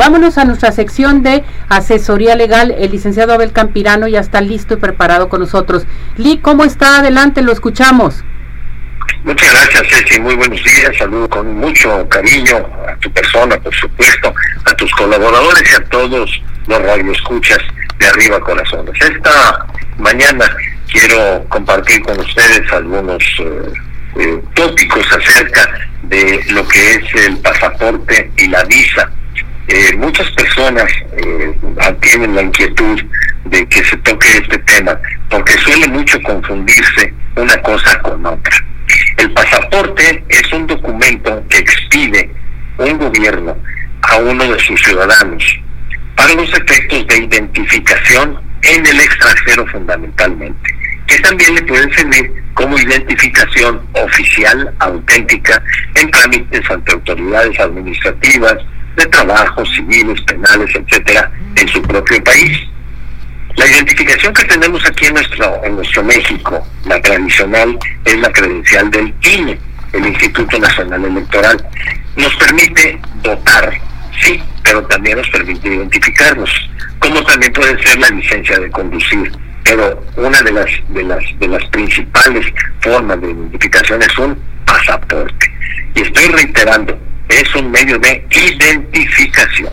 [0.00, 2.70] vámonos a nuestra sección de asesoría legal.
[2.70, 5.84] El licenciado Abel Campirano ya está listo y preparado con nosotros.
[6.16, 7.00] Lee, ¿cómo está?
[7.00, 8.24] Adelante, lo escuchamos.
[9.24, 10.18] Muchas gracias, Ceci.
[10.18, 10.96] Muy buenos días.
[10.96, 14.32] Saludo con mucho cariño a tu persona, por supuesto,
[14.64, 17.58] a tus colaboradores y a todos los radioescuchas
[17.98, 18.94] de Arriba Corazones.
[19.02, 19.66] Esta
[19.98, 20.46] mañana
[20.90, 23.72] quiero compartir con ustedes algunos eh,
[24.16, 25.68] eh, tópicos acerca
[26.04, 29.10] de lo que es el pasaporte y la visa.
[29.72, 30.92] Eh, muchas personas
[32.00, 33.00] tienen la inquietud
[33.44, 38.56] de que se toque este tema porque suele mucho confundirse una cosa con otra.
[39.16, 42.28] El pasaporte es un documento que expide
[42.78, 43.56] un gobierno
[44.02, 45.44] a uno de sus ciudadanos
[46.16, 50.74] para los efectos de identificación en el extranjero fundamentalmente,
[51.06, 55.62] que también le pueden servir como identificación oficial, auténtica,
[55.94, 58.56] en trámites ante autoridades administrativas,
[58.96, 62.58] de trabajo, civiles, penales, etcétera, en su propio país.
[63.56, 68.90] La identificación que tenemos aquí en nuestro, en nuestro México, la tradicional, es la credencial
[68.90, 69.58] del INE,
[69.92, 71.68] el Instituto Nacional Electoral.
[72.16, 73.78] Nos permite votar,
[74.22, 76.50] sí, pero también nos permite identificarnos,
[77.00, 79.32] como también puede ser la licencia de conducir.
[79.64, 82.46] Pero una de las, de las, de las principales
[82.80, 85.52] formas de identificación es un pasaporte.
[85.94, 86.98] Y estoy reiterando,
[87.30, 89.72] es un medio de identificación.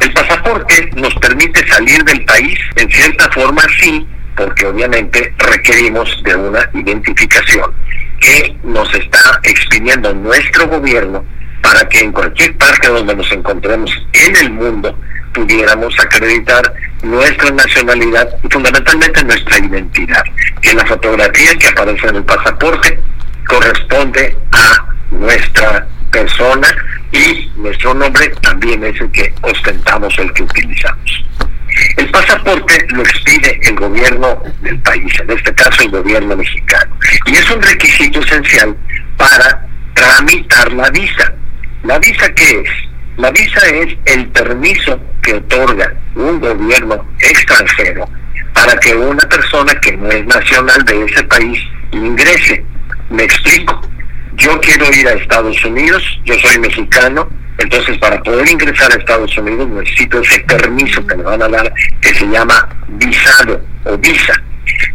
[0.00, 4.06] El pasaporte nos permite salir del país, en cierta forma sí,
[4.36, 7.72] porque obviamente requerimos de una identificación
[8.20, 11.24] que nos está expidiendo nuestro gobierno
[11.62, 14.96] para que en cualquier parte donde nos encontremos en el mundo
[15.32, 20.24] pudiéramos acreditar nuestra nacionalidad y fundamentalmente nuestra identidad.
[20.62, 23.00] Que la fotografía que aparece en el pasaporte
[23.46, 26.68] corresponde a nuestra persona
[27.12, 31.24] y nuestro nombre también es el que ostentamos, el que utilizamos.
[31.96, 36.96] El pasaporte lo expide el gobierno del país, en este caso el gobierno mexicano,
[37.26, 38.76] y es un requisito esencial
[39.16, 41.32] para tramitar la visa.
[41.82, 42.70] ¿La visa qué es?
[43.18, 48.08] La visa es el permiso que otorga un gobierno extranjero
[48.52, 51.58] para que una persona que no es nacional de ese país
[51.92, 52.64] ingrese.
[53.10, 53.80] Me explico
[54.36, 59.36] yo quiero ir a Estados Unidos, yo soy mexicano, entonces para poder ingresar a Estados
[59.38, 64.34] Unidos necesito ese permiso que me van a dar que se llama visado o visa.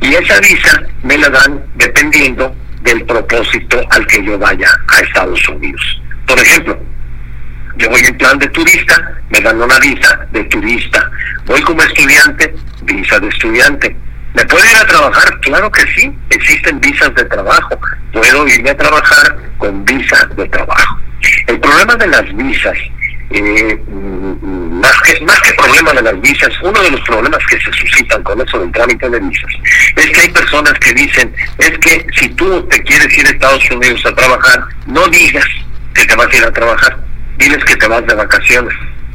[0.00, 5.48] Y esa visa me la dan dependiendo del propósito al que yo vaya a Estados
[5.48, 6.02] Unidos.
[6.26, 6.78] Por ejemplo,
[7.76, 11.10] yo voy en plan de turista, me dan una visa de turista.
[11.46, 13.96] Voy como estudiante, visa de estudiante.
[14.38, 15.40] ¿Me puedo ir a trabajar?
[15.40, 17.76] Claro que sí, existen visas de trabajo.
[18.12, 21.00] Puedo irme a trabajar con visa de trabajo.
[21.48, 22.78] El problema de las visas,
[23.30, 27.58] eh, mm, más, que, más que problema de las visas, uno de los problemas que
[27.58, 29.52] se suscitan con eso del trámite de visas,
[29.96, 33.68] es que hay personas que dicen, es que si tú te quieres ir a Estados
[33.72, 35.46] Unidos a trabajar, no digas
[35.94, 36.96] que te vas a ir a trabajar,
[37.38, 38.74] diles que te vas de vacaciones.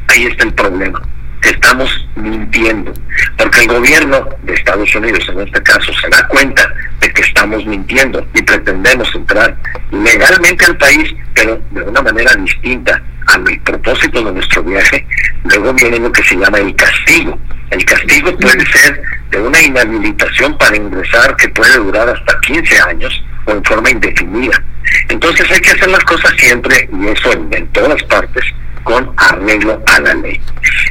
[0.10, 1.02] Ahí está el problema
[1.50, 2.94] estamos mintiendo,
[3.38, 6.68] porque el gobierno de Estados Unidos en este caso se da cuenta
[7.00, 9.56] de que estamos mintiendo y pretendemos entrar
[9.92, 15.06] legalmente al país, pero de una manera distinta al propósito de nuestro viaje,
[15.46, 17.38] luego viene lo que se llama el castigo.
[17.72, 19.02] El castigo puede ser
[19.32, 24.62] de una inhabilitación para ingresar que puede durar hasta 15 años o en forma indefinida.
[25.10, 28.44] Entonces hay que hacer las cosas siempre, y eso en todas partes,
[28.84, 30.40] con arreglo a la ley.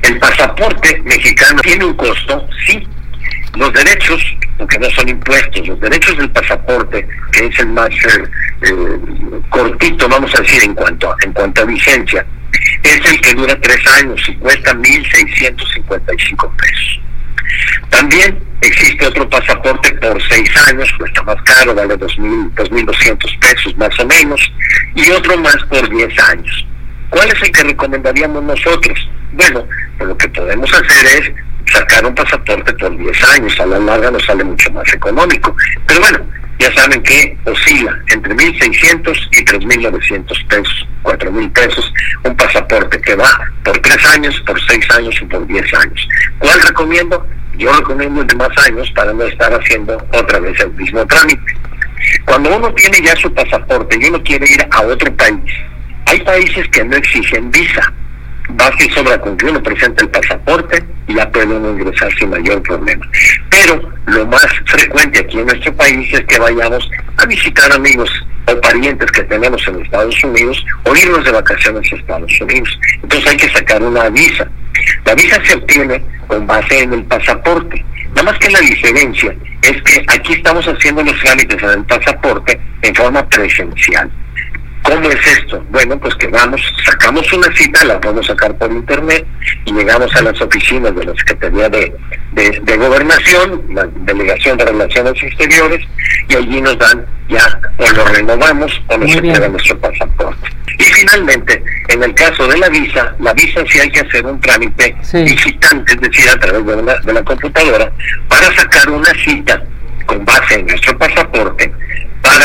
[0.02, 2.86] El pasaporte mexicano tiene un costo, sí.
[3.54, 4.22] Los derechos,
[4.58, 8.24] aunque no son impuestos, los derechos del pasaporte, que es el más eh,
[8.62, 8.98] eh,
[9.50, 12.24] cortito, vamos a decir, en cuanto, a, en cuanto a vigencia,
[12.82, 17.00] es el que dura tres años y cuesta 1.655 pesos.
[17.90, 24.06] También existe otro pasaporte por seis años, cuesta más caro, vale 2.200 pesos más o
[24.06, 24.40] menos,
[24.94, 26.66] y otro más por 10 años.
[27.12, 28.98] ¿Cuál es el que recomendaríamos nosotros?
[29.32, 29.68] Bueno,
[29.98, 31.32] pues lo que podemos hacer es
[31.70, 35.54] sacar un pasaporte por 10 años, a la larga nos sale mucho más económico.
[35.86, 36.20] Pero bueno,
[36.58, 41.92] ya saben que oscila entre 1.600 y 3.900 pesos, 4.000 pesos,
[42.24, 43.30] un pasaporte que va
[43.62, 46.08] por 3 años, por 6 años y por 10 años.
[46.38, 47.26] ¿Cuál recomiendo?
[47.58, 51.58] Yo recomiendo el de más años para no estar haciendo otra vez el mismo trámite.
[52.24, 55.52] Cuando uno tiene ya su pasaporte y uno quiere ir a otro país,
[56.06, 57.92] hay países que no exigen visa.
[58.50, 62.30] Basta y sobra con que uno presente el pasaporte y ya puede uno ingresar sin
[62.30, 63.06] mayor problema.
[63.50, 68.10] Pero lo más frecuente aquí en nuestro país es que vayamos a visitar amigos
[68.46, 72.78] o parientes que tenemos en Estados Unidos o irnos de vacaciones a Estados Unidos.
[73.02, 74.48] Entonces hay que sacar una visa.
[75.04, 77.84] La visa se obtiene con base en el pasaporte.
[78.10, 82.60] Nada más que la diferencia es que aquí estamos haciendo los trámites en el pasaporte
[82.82, 84.10] en forma presencial.
[84.82, 85.64] ¿Cómo es esto?
[85.70, 89.24] Bueno, pues que vamos, sacamos una cita, la podemos sacar por internet
[89.64, 91.92] y llegamos a las oficinas de la Secretaría de,
[92.32, 95.86] de, Gobernación, la Delegación de Relaciones Exteriores,
[96.28, 100.48] y allí nos dan ya, o lo renovamos o nos entrega nuestro pasaporte.
[100.78, 104.40] Y finalmente, en el caso de la visa, la visa sí hay que hacer un
[104.40, 107.92] trámite visitante, es decir, a través de la, de la computadora,
[108.28, 109.62] para sacar una cita
[110.06, 111.72] con base en nuestro pasaporte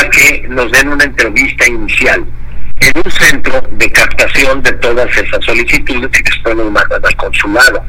[0.10, 2.26] que nos den una entrevista inicial
[2.80, 7.84] en un centro de captación de todas esas solicitudes que después nos mandan al consulado.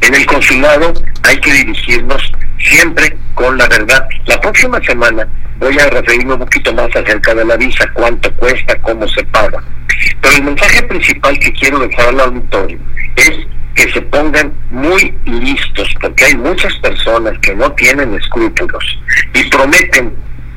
[0.00, 4.06] En el consulado hay que dirigirnos siempre con la verdad.
[4.26, 5.26] La próxima semana
[5.58, 9.62] voy a referirme un poquito más acerca de la visa, cuánto cuesta, cómo se paga.
[10.20, 12.78] Pero el mensaje principal que quiero dejar al auditorio
[13.16, 13.30] es
[13.74, 18.98] que se pongan muy listos, porque hay muchas personas que no tienen escrúpulos
[19.34, 20.14] y prometen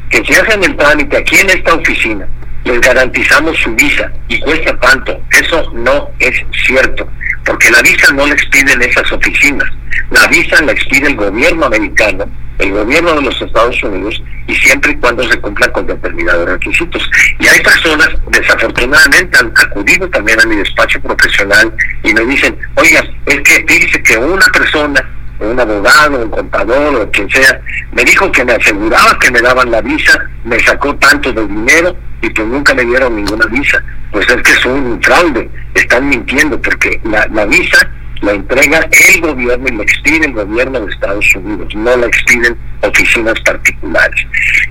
[0.09, 2.27] que si hacen el trámite aquí en esta oficina,
[2.63, 5.19] les garantizamos su visa y cuesta tanto.
[5.31, 7.07] Eso no es cierto,
[7.45, 9.68] porque la visa no la expiden esas oficinas.
[10.12, 12.25] La visa la expide el gobierno americano,
[12.59, 17.09] el gobierno de los Estados Unidos, y siempre y cuando se cumpla con determinados requisitos.
[17.39, 21.74] Y hay personas, desafortunadamente, han acudido también a mi despacho profesional
[22.04, 27.12] y me dicen, oiga, es que dice que una persona un abogado, un contador o
[27.12, 27.62] quien sea,
[27.92, 31.95] me dijo que me aseguraba que me daban la visa, me sacó tanto de dinero
[32.22, 33.81] y pues nunca me dieron ninguna visa.
[34.12, 37.89] Pues es que es un fraude, están mintiendo porque la, la visa
[38.22, 42.57] la entrega el gobierno y la expide el gobierno de Estados Unidos, no la expiden
[42.81, 44.25] oficinas particulares.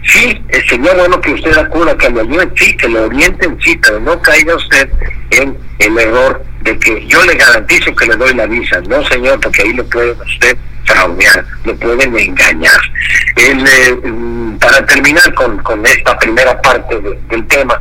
[0.05, 4.01] Sí, sería bueno que usted acuda, que le ayuden, sí, que lo orienten, sí, pero
[4.01, 4.91] no caiga usted
[5.31, 8.81] en el error de que yo le garantizo que le doy la visa.
[8.89, 12.81] No, señor, porque ahí lo pueden usted fraudear, lo pueden engañar.
[13.37, 13.55] Eh,
[14.05, 17.81] mm, para terminar con, con esta primera parte del tema,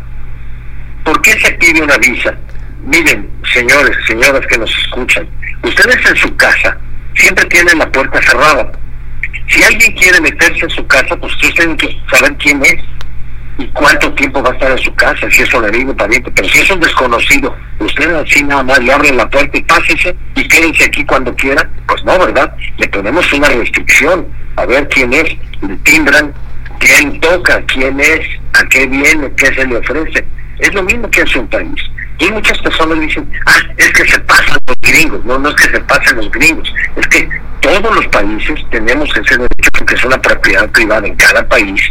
[1.04, 2.36] ¿por qué se pide una visa?
[2.84, 5.28] Miren, señores, señoras que nos escuchan,
[5.64, 6.78] ustedes en su casa
[7.16, 8.72] siempre tienen la puerta cerrada.
[9.48, 12.76] Si alguien quiere meterse en su casa, pues ustedes tienen que saber quién es
[13.58, 16.48] y cuánto tiempo va a estar en su casa, si es un amigo, pariente, pero
[16.50, 20.48] si es un desconocido, ustedes así nada más le abren la puerta y pásese y
[20.48, 22.54] quédense aquí cuando quiera, pues no, ¿verdad?
[22.78, 26.34] Le ponemos una restricción, a ver quién es, le timbran,
[26.80, 30.26] quién toca, quién es, a qué viene, qué se le ofrece.
[30.60, 31.82] Es lo mismo que hace un país.
[32.20, 35.26] Y muchas personas dicen, ah, es que se pasan los gringos.
[35.26, 37.30] No, no es que se pasen los gringos, es que
[37.62, 41.82] todos los países tenemos ese derecho porque es una propiedad privada en cada país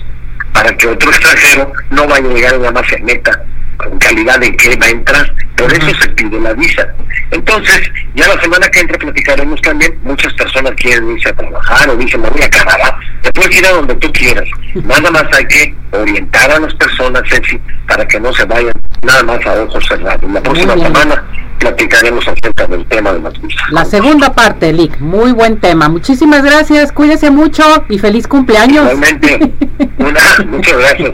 [0.54, 3.44] para que otro extranjero no vaya a llegar nada más se meta
[3.76, 5.33] con calidad de que va a entrar.
[5.56, 6.86] Por eso se pide la visa.
[7.30, 11.96] Entonces, ya la semana que entra platicaremos también, muchas personas quieren irse a trabajar o
[11.96, 12.98] dicen, me voy a Canadá.
[13.22, 14.48] Te puedes ir a donde tú quieras.
[14.74, 18.72] Nada más hay que orientar a las personas, Ceci, para que no se vayan
[19.02, 20.30] nada más a ojos cerrados.
[20.32, 21.24] La próxima semana
[21.58, 23.62] platicaremos acerca del tema de las visas.
[23.70, 25.88] La segunda parte, Lick, muy buen tema.
[25.88, 28.84] Muchísimas gracias, cuídese mucho y feliz cumpleaños.
[28.84, 29.52] Igualmente,
[29.98, 30.20] una,
[30.50, 31.12] muchas gracias.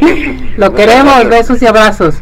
[0.56, 2.16] Lo queremos, besos y abrazos.